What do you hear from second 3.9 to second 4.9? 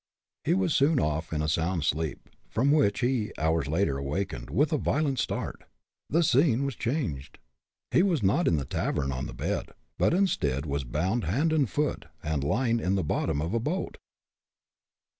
awakened, with a